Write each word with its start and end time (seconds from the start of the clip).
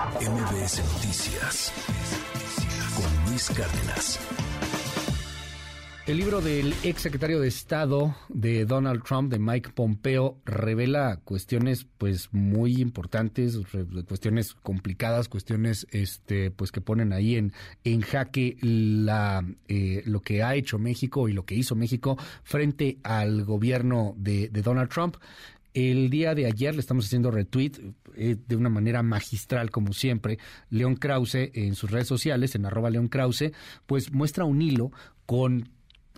MBS 0.00 0.82
Noticias 0.94 1.72
con 2.96 3.30
Luis 3.30 3.50
Cárdenas. 3.50 4.18
El 6.06 6.16
libro 6.16 6.40
del 6.40 6.74
ex 6.82 7.02
secretario 7.02 7.38
de 7.38 7.48
Estado 7.48 8.16
de 8.30 8.64
Donald 8.64 9.02
Trump, 9.04 9.30
de 9.30 9.38
Mike 9.38 9.72
Pompeo, 9.74 10.38
revela 10.46 11.20
cuestiones 11.22 11.86
pues 11.98 12.32
muy 12.32 12.80
importantes, 12.80 13.58
cuestiones 14.08 14.54
complicadas, 14.54 15.28
cuestiones 15.28 15.86
este 15.90 16.50
pues 16.50 16.72
que 16.72 16.80
ponen 16.80 17.12
ahí 17.12 17.36
en, 17.36 17.52
en 17.84 18.00
jaque 18.00 18.56
la 18.62 19.44
eh, 19.68 20.02
lo 20.06 20.22
que 20.22 20.42
ha 20.42 20.54
hecho 20.54 20.78
México 20.78 21.28
y 21.28 21.34
lo 21.34 21.44
que 21.44 21.56
hizo 21.56 21.76
México 21.76 22.16
frente 22.42 22.98
al 23.02 23.44
gobierno 23.44 24.14
de, 24.16 24.48
de 24.48 24.62
Donald 24.62 24.88
Trump. 24.88 25.16
El 25.72 26.10
día 26.10 26.34
de 26.34 26.46
ayer 26.46 26.74
le 26.74 26.80
estamos 26.80 27.06
haciendo 27.06 27.30
retweet 27.30 27.72
eh, 28.16 28.36
de 28.46 28.56
una 28.56 28.68
manera 28.68 29.02
magistral, 29.02 29.70
como 29.70 29.92
siempre. 29.92 30.38
León 30.68 30.96
Krause 30.96 31.50
en 31.54 31.74
sus 31.74 31.90
redes 31.90 32.08
sociales, 32.08 32.54
en 32.54 32.66
arroba 32.66 32.90
León 32.90 33.08
Krause, 33.08 33.52
pues 33.86 34.12
muestra 34.12 34.44
un 34.44 34.62
hilo 34.62 34.90
con 35.26 35.68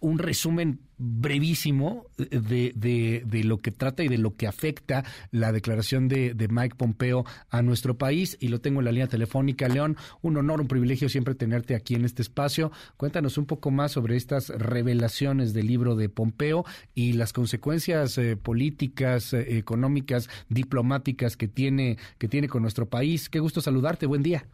un 0.03 0.19
resumen 0.19 0.81
brevísimo 0.99 2.07
de, 2.17 2.73
de, 2.77 3.45
lo 3.45 3.59
que 3.59 3.71
trata 3.73 4.05
y 4.05 4.09
de 4.09 4.19
lo 4.19 4.37
que 4.37 4.47
afecta 4.47 5.05
la 5.31 5.51
declaración 5.51 6.07
de, 6.07 6.35
de, 6.35 6.49
Mike 6.49 6.77
Pompeo 6.77 7.25
a 7.51 7.63
nuestro 7.63 7.97
país. 7.99 8.37
Y 8.41 8.49
lo 8.49 8.61
tengo 8.61 8.81
en 8.81 8.85
la 8.85 8.93
línea 8.93 9.09
telefónica. 9.09 9.69
León, 9.69 9.97
un 10.21 10.37
honor, 10.37 10.61
un 10.61 10.69
privilegio 10.69 11.09
siempre 11.09 11.35
tenerte 11.35 11.75
aquí 11.75 11.95
en 11.95 12.05
este 12.05 12.23
espacio. 12.23 12.71
Cuéntanos 12.97 13.39
un 13.39 13.47
poco 13.47 13.71
más 13.71 13.93
sobre 13.93 14.17
estas 14.17 14.49
revelaciones 14.51 15.55
del 15.55 15.67
libro 15.67 15.97
de 15.97 16.09
Pompeo 16.09 16.65
y 16.95 17.15
las 17.15 17.33
consecuencias 17.33 18.19
eh, 18.19 18.37
políticas, 18.37 19.33
eh, 19.33 19.59
económicas, 19.59 20.29
diplomáticas 20.49 21.37
que 21.37 21.49
tiene, 21.49 21.97
que 22.19 22.29
tiene 22.29 22.49
con 22.49 22.63
nuestro 22.63 22.89
país. 22.89 23.29
Qué 23.29 23.41
gusto 23.41 23.61
saludarte. 23.61 24.07
Buen 24.07 24.23
día. 24.23 24.47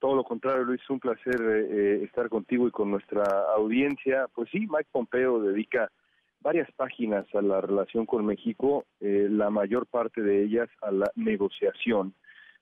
Todo 0.00 0.16
lo 0.16 0.24
contrario, 0.24 0.64
Luis, 0.64 0.80
un 0.88 0.98
placer 0.98 1.38
eh, 1.42 1.66
eh, 1.70 2.04
estar 2.04 2.30
contigo 2.30 2.66
y 2.66 2.70
con 2.70 2.90
nuestra 2.90 3.22
audiencia. 3.54 4.28
Pues 4.34 4.48
sí, 4.50 4.60
Mike 4.60 4.88
Pompeo 4.90 5.40
dedica 5.42 5.92
varias 6.40 6.72
páginas 6.72 7.26
a 7.34 7.42
la 7.42 7.60
relación 7.60 8.06
con 8.06 8.24
México, 8.24 8.86
eh, 9.00 9.28
la 9.30 9.50
mayor 9.50 9.86
parte 9.86 10.22
de 10.22 10.42
ellas 10.42 10.70
a 10.80 10.90
la 10.90 11.10
negociación, 11.16 12.14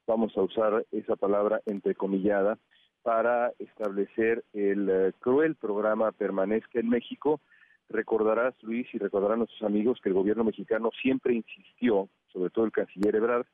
vamos 0.05 0.37
a 0.37 0.43
usar 0.43 0.85
esa 0.91 1.15
palabra 1.15 1.61
entrecomillada, 1.65 2.59
para 3.03 3.53
establecer 3.61 4.45
el 4.53 5.15
cruel 5.21 5.55
programa 5.55 6.11
Permanezca 6.11 6.81
en 6.81 6.89
México. 6.89 7.41
Recordarás, 7.89 8.61
Luis, 8.63 8.93
y 8.93 8.99
recordarán 8.99 9.39
nuestros 9.39 9.63
amigos 9.63 10.01
que 10.03 10.09
el 10.09 10.17
gobierno 10.17 10.43
mexicano 10.43 10.91
siempre 11.01 11.35
insistió, 11.35 12.09
sobre 12.33 12.51
todo 12.51 12.65
el 12.65 12.73
canciller 12.73 13.15
Ebrard, 13.15 13.47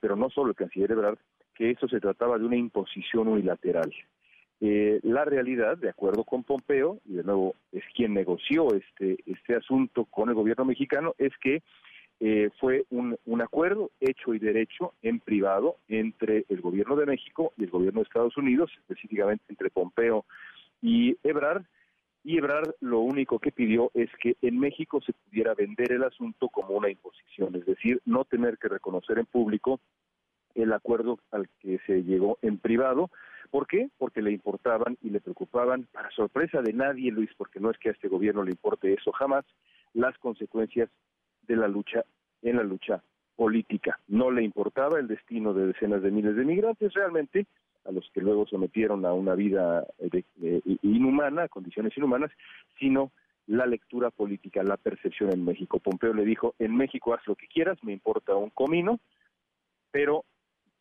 pero 0.00 0.14
no 0.14 0.30
solo 0.30 0.50
el 0.50 0.56
canciller 0.56 0.92
Ebrard, 0.92 1.18
que 1.54 1.70
eso 1.70 1.88
se 1.88 2.00
trataba 2.00 2.38
de 2.38 2.44
una 2.44 2.56
imposición 2.56 3.28
unilateral. 3.28 3.92
Eh, 4.60 5.00
la 5.02 5.24
realidad, 5.24 5.76
de 5.76 5.88
acuerdo 5.88 6.24
con 6.24 6.44
Pompeo, 6.44 7.00
y 7.04 7.14
de 7.14 7.24
nuevo 7.24 7.56
es 7.72 7.82
quien 7.94 8.14
negoció 8.14 8.68
este, 8.74 9.18
este 9.26 9.56
asunto 9.56 10.04
con 10.04 10.28
el 10.28 10.34
gobierno 10.34 10.64
mexicano, 10.64 11.14
es 11.18 11.32
que 11.38 11.62
eh, 12.20 12.50
fue 12.60 12.84
un, 12.90 13.16
un, 13.26 13.42
acuerdo 13.42 13.90
hecho 14.00 14.32
y 14.32 14.38
derecho 14.38 14.94
en 15.02 15.18
privado 15.18 15.78
entre 15.88 16.44
el 16.48 16.60
gobierno 16.60 16.94
de 16.94 17.06
México 17.06 17.52
y 17.56 17.64
el 17.64 17.70
gobierno 17.70 18.00
de 18.00 18.04
Estados 18.04 18.36
Unidos, 18.36 18.70
específicamente 18.78 19.42
entre 19.48 19.70
Pompeo 19.70 20.24
y 20.80 21.16
Ebrard, 21.24 21.64
y 22.24 22.38
Ebrard 22.38 22.74
lo 22.80 23.00
único 23.00 23.38
que 23.38 23.50
pidió 23.50 23.90
es 23.94 24.08
que 24.20 24.36
en 24.42 24.58
México 24.58 25.00
se 25.00 25.12
pudiera 25.12 25.54
vender 25.54 25.92
el 25.92 26.04
asunto 26.04 26.48
como 26.48 26.76
una 26.76 26.88
imposición, 26.88 27.56
es 27.56 27.66
decir, 27.66 28.00
no 28.04 28.24
tener 28.24 28.58
que 28.58 28.68
reconocer 28.68 29.18
en 29.18 29.26
público 29.26 29.80
el 30.54 30.72
acuerdo 30.72 31.18
al 31.30 31.48
que 31.60 31.78
se 31.86 32.02
llegó 32.02 32.38
en 32.42 32.58
privado. 32.58 33.10
¿Por 33.50 33.66
qué? 33.66 33.90
Porque 33.98 34.22
le 34.22 34.32
importaban 34.32 34.96
y 35.02 35.10
le 35.10 35.20
preocupaban, 35.20 35.86
para 35.92 36.10
sorpresa 36.10 36.62
de 36.62 36.72
nadie, 36.72 37.10
Luis, 37.10 37.30
porque 37.36 37.60
no 37.60 37.70
es 37.70 37.78
que 37.78 37.90
a 37.90 37.92
este 37.92 38.08
gobierno 38.08 38.42
le 38.42 38.52
importe 38.52 38.92
eso 38.92 39.12
jamás, 39.12 39.44
las 39.92 40.16
consecuencias 40.18 40.88
de 41.42 41.56
la 41.56 41.68
lucha 41.68 42.04
en 42.42 42.56
la 42.56 42.62
lucha 42.62 43.02
política. 43.36 43.98
No 44.08 44.30
le 44.30 44.42
importaba 44.42 44.98
el 44.98 45.08
destino 45.08 45.52
de 45.54 45.66
decenas 45.66 46.02
de 46.02 46.10
miles 46.10 46.36
de 46.36 46.44
migrantes 46.44 46.92
realmente, 46.94 47.46
a 47.84 47.92
los 47.92 48.08
que 48.12 48.20
luego 48.20 48.46
sometieron 48.46 49.04
a 49.04 49.12
una 49.12 49.34
vida 49.34 49.86
inhumana, 50.82 51.44
a 51.44 51.48
condiciones 51.48 51.96
inhumanas, 51.96 52.30
sino 52.78 53.10
la 53.46 53.66
lectura 53.66 54.10
política, 54.10 54.62
la 54.62 54.76
percepción 54.76 55.32
en 55.32 55.44
México. 55.44 55.80
Pompeo 55.80 56.14
le 56.14 56.24
dijo, 56.24 56.54
en 56.58 56.76
México 56.76 57.12
haz 57.12 57.26
lo 57.26 57.34
que 57.34 57.48
quieras, 57.48 57.82
me 57.82 57.92
importa 57.92 58.36
un 58.36 58.50
comino, 58.50 59.00
pero 59.90 60.24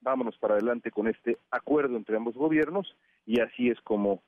vámonos 0.01 0.37
para 0.37 0.55
adelante 0.55 0.91
con 0.91 1.07
este 1.07 1.37
acuerdo 1.51 1.95
entre 1.95 2.17
ambos 2.17 2.35
gobiernos 2.35 2.95
y 3.25 3.39
así 3.39 3.69
es 3.69 3.79
como, 3.81 4.23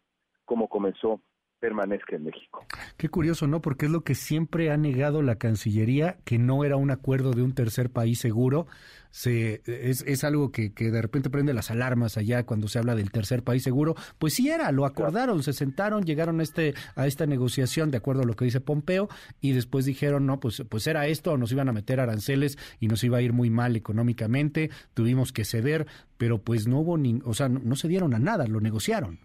como 0.45 0.67
comenzó 0.69 1.19
permanezca 1.63 2.17
en 2.17 2.25
México. 2.25 2.65
Qué 2.97 3.07
curioso, 3.07 3.47
¿no? 3.47 3.61
Porque 3.61 3.85
es 3.85 3.91
lo 3.93 4.01
que 4.01 4.15
siempre 4.15 4.69
ha 4.69 4.75
negado 4.75 5.21
la 5.21 5.35
Cancillería, 5.35 6.17
que 6.25 6.37
no 6.37 6.65
era 6.65 6.75
un 6.75 6.91
acuerdo 6.91 7.31
de 7.31 7.41
un 7.41 7.53
tercer 7.53 7.89
país 7.89 8.19
seguro. 8.19 8.67
Se, 9.11 9.61
es, 9.65 10.03
es 10.05 10.25
algo 10.25 10.51
que, 10.51 10.73
que, 10.73 10.91
de 10.91 11.01
repente 11.01 11.29
prende 11.29 11.53
las 11.53 11.71
alarmas 11.71 12.17
allá 12.17 12.45
cuando 12.45 12.67
se 12.67 12.79
habla 12.79 12.95
del 12.95 13.11
tercer 13.11 13.43
país 13.43 13.63
seguro. 13.63 13.95
Pues 14.19 14.33
sí 14.33 14.49
era, 14.49 14.73
lo 14.73 14.85
acordaron, 14.85 15.41
se 15.41 15.53
sentaron, 15.53 16.03
llegaron 16.03 16.41
a, 16.41 16.43
este, 16.43 16.73
a 16.97 17.07
esta 17.07 17.27
negociación 17.27 17.91
de 17.91 17.97
acuerdo 17.97 18.23
a 18.23 18.25
lo 18.25 18.33
que 18.33 18.43
dice 18.43 18.59
Pompeo 18.59 19.07
y 19.39 19.53
después 19.53 19.85
dijeron, 19.85 20.25
no, 20.25 20.41
pues, 20.41 20.65
pues 20.67 20.85
era 20.87 21.07
esto, 21.07 21.37
nos 21.37 21.53
iban 21.53 21.69
a 21.69 21.73
meter 21.73 22.01
aranceles 22.01 22.57
y 22.81 22.89
nos 22.89 23.05
iba 23.05 23.19
a 23.19 23.21
ir 23.21 23.31
muy 23.31 23.49
mal 23.49 23.77
económicamente, 23.77 24.69
tuvimos 24.93 25.31
que 25.31 25.45
ceder, 25.45 25.87
pero 26.17 26.39
pues 26.39 26.67
no 26.67 26.79
hubo 26.81 26.97
ni, 26.97 27.21
o 27.23 27.33
sea, 27.33 27.47
no 27.47 27.77
se 27.77 27.87
dieron 27.87 28.13
a 28.13 28.19
nada, 28.19 28.47
lo 28.47 28.59
negociaron. 28.59 29.19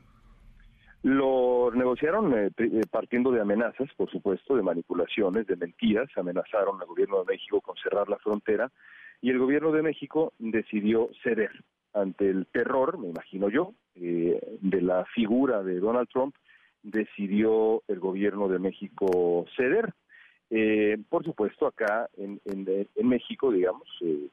Lo 1.02 1.47
negociaron 1.74 2.32
eh, 2.36 2.50
eh, 2.56 2.80
partiendo 2.90 3.30
de 3.30 3.40
amenazas, 3.40 3.88
por 3.96 4.10
supuesto, 4.10 4.56
de 4.56 4.62
manipulaciones, 4.62 5.46
de 5.46 5.56
mentiras. 5.56 6.08
Amenazaron 6.16 6.80
al 6.80 6.86
gobierno 6.86 7.18
de 7.20 7.32
México 7.32 7.60
con 7.60 7.76
cerrar 7.76 8.08
la 8.08 8.18
frontera 8.18 8.70
y 9.20 9.30
el 9.30 9.38
gobierno 9.38 9.72
de 9.72 9.82
México 9.82 10.32
decidió 10.38 11.10
ceder 11.22 11.50
ante 11.94 12.28
el 12.28 12.46
terror, 12.46 12.98
me 12.98 13.08
imagino 13.08 13.48
yo, 13.48 13.74
eh, 13.96 14.58
de 14.60 14.82
la 14.82 15.04
figura 15.06 15.62
de 15.62 15.80
Donald 15.80 16.08
Trump. 16.08 16.34
Decidió 16.82 17.82
el 17.88 17.98
gobierno 17.98 18.48
de 18.48 18.58
México 18.60 19.44
ceder. 19.56 19.92
por 21.08 21.24
supuesto, 21.24 21.66
acá 21.66 22.08
en, 22.16 22.40
en 22.44 23.08
México, 23.08 23.50
digamos, 23.50 23.88
eh, 24.00 24.28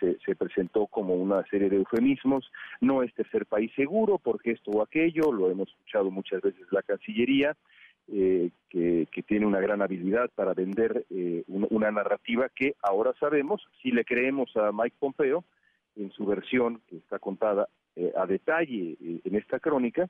se, 0.00 0.36
presentó 0.36 0.86
como 0.86 1.14
una 1.14 1.44
serie 1.46 1.68
de 1.68 1.76
eufemismos, 1.76 2.50
no 2.80 3.02
es 3.02 3.12
tercer 3.14 3.46
país 3.46 3.72
seguro 3.74 4.18
porque 4.18 4.52
esto 4.52 4.70
o 4.70 4.82
aquello, 4.82 5.32
lo 5.32 5.50
hemos 5.50 5.68
escuchado 5.68 6.10
muchas 6.10 6.40
veces 6.42 6.66
la 6.70 6.82
Cancillería, 6.82 7.56
eh, 8.10 8.50
que, 8.70 9.06
tiene 9.26 9.44
una 9.44 9.60
gran 9.60 9.82
habilidad 9.82 10.30
para 10.34 10.54
vender 10.54 11.04
eh, 11.10 11.44
una 11.48 11.90
narrativa 11.90 12.48
que 12.48 12.74
ahora 12.82 13.12
sabemos, 13.20 13.60
si 13.82 13.90
le 13.90 14.04
creemos 14.04 14.56
a 14.56 14.72
Mike 14.72 14.96
Pompeo, 14.98 15.44
en 15.96 16.10
su 16.12 16.24
versión 16.24 16.80
que 16.88 16.96
está 16.96 17.18
contada 17.18 17.68
a 18.16 18.26
detalle 18.26 18.96
en 19.00 19.34
esta 19.34 19.58
crónica, 19.58 20.08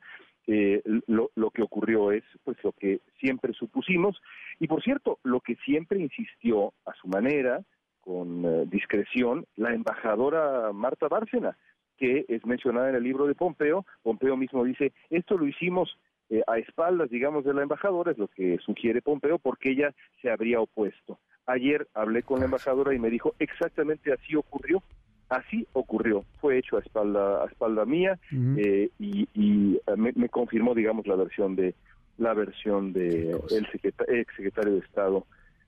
lo, 1.07 1.31
lo, 1.35 1.51
que 1.51 1.63
ocurrió 1.63 2.13
es 2.13 2.23
pues 2.45 2.63
lo 2.63 2.73
que 2.73 3.01
siempre 3.19 3.55
supusimos. 3.55 4.21
Y 4.61 4.69
por 4.69 4.83
cierto 4.83 5.19
lo 5.25 5.41
que 5.41 5.57
siempre 5.65 5.99
insistió 5.99 6.75
a 6.85 6.93
su 7.01 7.09
manera 7.09 7.65
con 8.09 8.43
eh, 8.43 8.65
discreción 8.71 9.45
la 9.57 9.75
embajadora 9.75 10.73
Marta 10.73 11.09
Bárcena, 11.09 11.59
que 11.99 12.25
es 12.27 12.47
mencionada 12.47 12.89
en 12.89 12.95
el 12.95 13.03
libro 13.03 13.27
de 13.27 13.35
Pompeo. 13.35 13.85
Pompeo 14.03 14.35
mismo 14.35 14.65
dice, 14.65 14.95
esto 15.11 15.37
lo 15.37 15.47
hicimos 15.47 15.99
eh, 16.31 16.41
a 16.47 16.57
espaldas, 16.57 17.11
digamos, 17.11 17.45
de 17.45 17.53
la 17.53 17.61
embajadora, 17.61 18.13
es 18.13 18.17
lo 18.17 18.29
que 18.29 18.57
sugiere 18.65 19.03
Pompeo, 19.03 19.39
porque 19.39 19.73
ella 19.73 19.95
se 20.23 20.31
habría 20.31 20.59
opuesto. 20.59 21.19
Ayer 21.45 21.87
hablé 21.93 22.23
con 22.23 22.39
la 22.39 22.47
embajadora 22.47 22.95
y 22.95 22.99
me 22.99 23.11
dijo, 23.11 23.35
exactamente 23.39 24.11
así 24.11 24.35
ocurrió, 24.37 24.83
así 25.29 25.67
ocurrió, 25.75 26.25
fue 26.41 26.57
hecho 26.57 26.79
a 26.79 26.81
espalda, 26.81 27.43
a 27.43 27.47
espalda 27.47 27.85
mía 27.85 28.19
eh, 28.57 28.89
y, 28.99 29.79
me, 29.97 30.29
confirmó, 30.31 30.75
digamos, 30.75 31.07
la 31.07 31.17
versión 31.17 31.57
de 31.57 31.75
la 32.17 32.33
versión 32.33 32.95
de 32.95 33.33
el 33.51 33.69
ex 34.09 34.35
secretario 34.35 34.73
de 34.73 34.79
Estado 34.79 35.27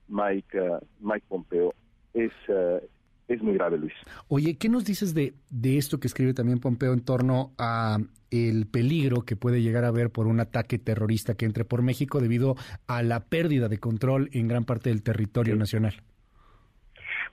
Mike, 0.09 0.59
Mike 0.99 1.25
Pompeo 1.29 1.75
es, 2.13 2.31
eh, 2.47 2.87
es 3.27 3.41
muy 3.41 3.53
grave, 3.53 3.77
Luis. 3.77 3.93
Oye, 4.27 4.57
¿qué 4.57 4.69
nos 4.69 4.85
dices 4.85 5.13
de, 5.13 5.33
de 5.49 5.77
esto 5.77 5.99
que 5.99 6.07
escribe 6.07 6.33
también 6.33 6.59
Pompeo 6.59 6.93
en 6.93 7.01
torno 7.01 7.51
a 7.57 7.97
el 8.31 8.65
peligro 8.65 9.21
que 9.21 9.35
puede 9.35 9.61
llegar 9.61 9.83
a 9.83 9.89
haber 9.89 10.09
por 10.09 10.27
un 10.27 10.39
ataque 10.39 10.79
terrorista 10.79 11.35
que 11.35 11.45
entre 11.45 11.65
por 11.65 11.81
México 11.81 12.21
debido 12.21 12.55
a 12.87 13.03
la 13.03 13.25
pérdida 13.25 13.67
de 13.67 13.77
control 13.77 14.29
en 14.33 14.47
gran 14.47 14.63
parte 14.63 14.89
del 14.89 15.03
territorio 15.03 15.55
nacional? 15.55 15.93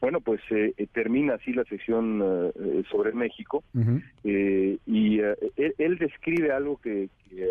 Bueno, 0.01 0.21
pues 0.21 0.41
eh, 0.51 0.75
eh, 0.77 0.87
termina 0.93 1.35
así 1.35 1.53
la 1.53 1.65
sección 1.65 2.53
sobre 2.91 3.13
México 3.13 3.65
y 4.15 5.19
él, 5.21 5.99
describe 5.99 6.53
algo 6.53 6.77
que, 6.77 7.09
que 7.29 7.49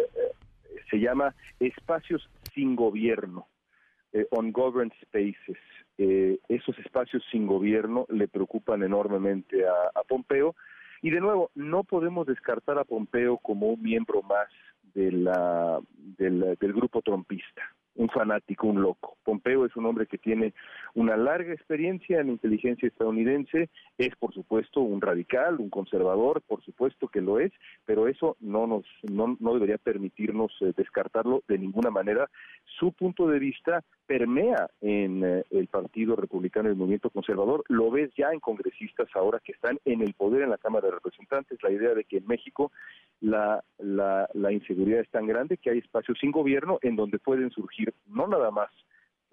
se 0.89 0.99
llama 0.99 1.35
espacios 1.59 2.29
sin 2.53 2.75
gobierno, 2.75 3.47
ungoverned 4.31 4.93
spaces. 5.01 5.57
Eh, 5.97 6.37
esos 6.47 6.77
espacios 6.79 7.23
sin 7.31 7.47
gobierno 7.47 8.05
le 8.09 8.27
preocupan 8.27 8.83
enormemente 8.83 9.65
a, 9.67 10.03
Pompeo 10.07 10.55
Y 11.01 11.09
de 11.09 11.19
nuevo, 11.19 11.49
no 11.55 11.83
podemos 11.83 12.27
descartar 12.27 12.77
a 12.77 12.83
Pompeo 12.83 13.37
como 13.37 13.67
un 13.67 13.81
miembro 13.81 14.21
más 14.21 14.47
de 14.93 15.11
la, 15.11 15.79
del, 16.17 16.55
del 16.59 16.73
grupo 16.73 17.01
trompista 17.01 17.76
un 17.97 18.09
fanático, 18.09 18.67
un 18.67 18.81
loco. 18.81 19.17
Pompeo 19.23 19.65
es 19.65 19.75
un 19.75 19.85
hombre 19.85 20.07
que 20.07 20.17
tiene 20.17 20.53
una 20.93 21.17
larga 21.17 21.53
experiencia 21.53 22.21
en 22.21 22.29
inteligencia 22.29 22.87
estadounidense, 22.87 23.69
es 23.97 24.15
por 24.15 24.33
supuesto 24.33 24.81
un 24.81 25.01
radical, 25.01 25.57
un 25.59 25.69
conservador, 25.69 26.41
por 26.41 26.63
supuesto 26.63 27.07
que 27.07 27.21
lo 27.21 27.39
es, 27.39 27.51
pero 27.85 28.07
eso 28.07 28.37
no 28.39 28.67
nos 28.67 28.85
no, 29.03 29.35
no 29.39 29.53
debería 29.53 29.77
permitirnos 29.77 30.51
eh, 30.61 30.73
descartarlo 30.75 31.43
de 31.47 31.57
ninguna 31.57 31.89
manera. 31.89 32.29
Su 32.79 32.93
punto 32.93 33.27
de 33.27 33.39
vista 33.39 33.83
permea 34.05 34.69
en 34.81 35.23
eh, 35.23 35.43
el 35.49 35.67
Partido 35.67 36.15
Republicano 36.15 36.69
y 36.69 36.71
el 36.71 36.77
Movimiento 36.77 37.09
Conservador, 37.09 37.63
lo 37.67 37.91
ves 37.91 38.11
ya 38.15 38.29
en 38.31 38.39
congresistas 38.39 39.09
ahora 39.13 39.41
que 39.43 39.51
están 39.51 39.79
en 39.85 40.01
el 40.01 40.13
poder 40.13 40.43
en 40.43 40.49
la 40.49 40.57
Cámara 40.57 40.87
de 40.87 40.95
Representantes, 40.95 41.61
la 41.61 41.71
idea 41.71 41.93
de 41.93 42.05
que 42.05 42.17
en 42.17 42.27
México 42.27 42.71
la, 43.19 43.63
la, 43.79 44.29
la 44.33 44.51
inseguridad 44.51 45.01
es 45.01 45.09
tan 45.09 45.27
grande 45.27 45.57
que 45.57 45.71
hay 45.71 45.79
espacios 45.79 46.17
sin 46.19 46.31
gobierno 46.31 46.79
en 46.81 46.95
donde 46.95 47.19
pueden 47.19 47.51
surgir 47.51 47.86
no 48.05 48.27
nada 48.27 48.51
más 48.51 48.69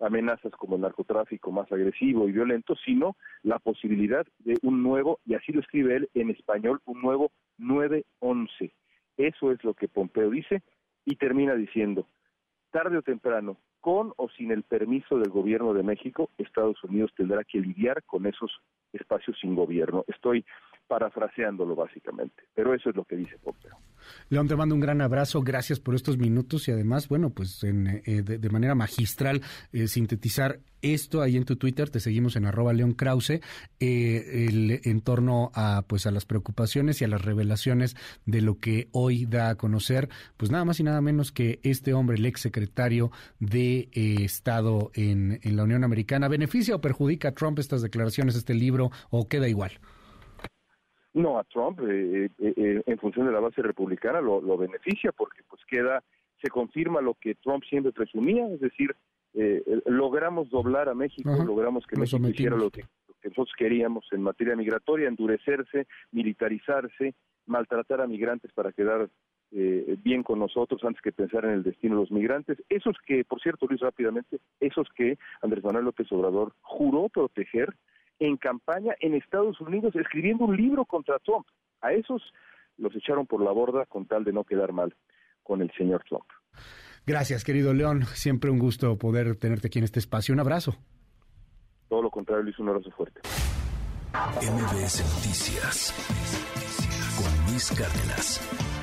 amenazas 0.01 0.53
como 0.53 0.77
el 0.77 0.83
narcotráfico 0.83 1.53
más 1.53 1.71
agresivo 1.71 2.29
y 2.29 2.33
violento, 2.33 2.75
sino 2.85 3.17
la 3.43 3.59
posibilidad 3.59 4.27
de 4.41 4.59
un 4.63 4.83
nuevo, 4.83 5.21
y 5.25 5.35
así 5.35 5.53
lo 5.53 5.61
escribe 5.61 5.97
él 5.97 6.11
en 6.15 6.31
español, 6.31 6.81
un 6.85 7.01
nuevo 7.01 7.31
9-11. 7.59 8.73
Eso 9.17 9.53
es 9.53 9.63
lo 9.63 9.75
que 9.75 9.89
Pompeo 9.89 10.31
dice 10.31 10.63
y 11.05 11.17
termina 11.17 11.55
diciendo, 11.55 12.09
tarde 12.71 12.99
o 12.99 13.03
temprano, 13.03 13.57
con 13.81 14.13
o 14.17 14.29
sin 14.31 14.51
el 14.51 14.63
permiso 14.63 15.19
del 15.19 15.29
gobierno 15.29 15.75
de 15.75 15.83
México, 15.83 16.31
Estados 16.39 16.83
Unidos 16.83 17.13
tendrá 17.17 17.45
que 17.45 17.61
lidiar 17.61 18.03
con 18.05 18.27
esos 18.27 18.51
espacios 18.93 19.39
sin 19.41 19.55
gobierno. 19.55 20.05
Estoy 20.09 20.45
parafraseándolo 20.87 21.75
básicamente, 21.75 22.45
pero 22.55 22.75
eso 22.75 22.91
es 22.91 22.97
lo 22.97 23.05
que 23.05 23.17
dice 23.17 23.39
Pompeo. 23.39 23.77
León, 24.29 24.49
te 24.49 24.57
mando 24.57 24.75
un 24.75 24.81
gran 24.81 25.01
abrazo, 25.01 25.43
gracias 25.43 25.81
por 25.81 25.95
estos 25.95 26.19
minutos 26.19 26.69
y 26.69 26.73
además, 26.73 27.09
bueno, 27.09 27.31
pues 27.31 27.63
en, 27.65 28.03
eh, 28.05 28.23
de, 28.23 28.51
manera 28.51 28.75
magistral 28.75 29.43
eh, 29.73 29.89
sintetizar 29.89 30.61
esto 30.83 31.23
ahí 31.23 31.37
en 31.37 31.47
tu 31.47 31.57
Twitter, 31.57 31.89
te 31.89 32.01
seguimos 32.01 32.37
en 32.37 32.45
arroba 32.45 32.75
León 32.75 32.93
Krause, 32.93 33.41
eh, 33.81 34.47
el, 34.49 34.81
en 34.85 35.01
torno 35.01 35.51
a, 35.55 35.83
pues, 35.87 36.07
a 36.07 36.11
las 36.11 36.27
preocupaciones 36.27 37.01
y 37.01 37.05
a 37.05 37.09
las 37.09 37.23
revelaciones 37.23 37.97
de 38.27 38.43
lo 38.43 38.59
que 38.59 38.89
hoy 38.93 39.25
da 39.25 39.49
a 39.49 39.55
conocer, 39.55 40.11
pues 40.37 40.51
nada 40.51 40.67
más 40.67 40.81
y 40.81 40.83
nada 40.83 41.01
menos 41.01 41.33
que 41.33 41.61
este 41.63 41.95
hombre, 41.95 42.19
el 42.19 42.27
ex 42.27 42.43
secretario 42.43 43.11
de 43.41 43.89
Estado 43.95 44.91
en, 44.95 45.41
en 45.43 45.57
la 45.57 45.65
Unión 45.65 45.85
Americana. 45.85 46.29
¿Beneficia 46.29 46.75
o 46.75 46.81
perjudica 46.83 47.29
a 47.29 47.33
Trump 47.33 47.59
estas 47.59 47.81
declaraciones, 47.81 48.35
este 48.37 48.53
libro, 48.53 48.91
o 49.09 49.27
queda 49.27 49.49
igual? 49.49 49.81
No, 51.15 51.39
a 51.39 51.45
Trump, 51.45 51.79
eh, 51.89 52.25
eh, 52.25 52.31
eh, 52.57 52.83
en 52.85 52.99
función 52.99 53.27
de 53.27 53.33
la 53.33 53.39
base 53.39 53.63
republicana, 53.63 54.21
lo, 54.21 54.59
beneficia 54.59 55.13
porque 55.13 55.43
pues 55.49 55.63
queda, 55.65 56.03
se 56.43 56.51
confirma 56.51 57.01
lo 57.01 57.15
que 57.15 57.37
Trump 57.37 57.63
siempre 57.65 57.93
presumía, 57.93 58.47
es 58.49 58.61
decir, 58.61 58.95
logramos 59.87 60.49
doblar 60.51 60.89
a 60.89 60.95
México, 60.95 61.31
logramos 61.45 61.85
que 61.87 61.99
México 61.99 62.29
hiciera 62.29 62.57
lo 62.57 62.71
que, 62.71 62.85
nosotros 63.25 63.53
queríamos 63.57 64.05
en 64.13 64.23
materia 64.23 64.55
migratoria, 64.55 65.09
endurecerse, 65.09 65.87
militarizarse, 66.13 67.15
maltratar 67.47 68.01
a 68.01 68.07
migrantes 68.07 68.53
para 68.53 68.73
quedar 68.73 69.09
bien 69.51 70.23
con 70.25 70.41
nosotros 70.41 70.83
antes 70.85 71.01
que 71.01 71.13
pensar 71.13 71.45
en 71.45 71.53
el 71.53 71.63
destino 71.63 71.95
de 71.95 72.01
los 72.03 72.11
migrantes. 72.11 72.59
Esos 72.69 72.97
que, 73.07 73.25
por 73.25 73.41
cierto, 73.41 73.67
Luis, 73.67 73.81
rápidamente, 73.81 74.39
esos 74.61 74.89
que 74.97 75.17
Andrés 75.43 75.65
Manuel 75.65 75.87
López 75.87 76.11
Obrador 76.13 76.53
juró 76.61 77.09
proteger 77.09 77.75
en 78.27 78.37
campaña 78.37 78.95
en 79.01 79.15
Estados 79.15 79.61
Unidos 79.61 79.95
escribiendo 79.97 80.45
un 80.45 80.57
libro 80.57 80.85
contra 80.85 81.19
Trump. 81.19 81.47
A 81.81 81.93
esos 81.93 82.23
los 82.79 82.95
echaron 82.95 83.27
por 83.27 83.43
la 83.43 83.53
borda 83.53 83.87
con 83.87 84.07
tal 84.07 84.25
de 84.25 84.33
no 84.33 84.45
quedar 84.45 84.73
mal 84.73 84.95
con 85.43 85.63
el 85.63 85.71
señor 85.73 86.03
Trump. 86.09 86.25
Gracias, 87.07 87.45
querido 87.45 87.75
León. 87.75 88.05
Siempre 88.15 88.51
un 88.51 88.59
gusto 88.59 88.97
poder 88.97 89.37
tenerte 89.37 89.69
aquí 89.69 89.79
en 89.79 89.85
este 89.85 89.99
espacio. 89.99 90.33
Un 90.33 90.41
abrazo. 90.41 90.75
Todo 91.89 92.03
lo 92.03 92.11
contrario, 92.11 92.45
Luis, 92.45 92.59
un 92.59 92.69
abrazo 92.71 92.91
fuerte. 92.91 93.21
MBS 94.41 95.03
Noticias 95.17 95.93
con 97.17 97.51
Luis 97.51 97.71
Cárdenas. 97.71 98.74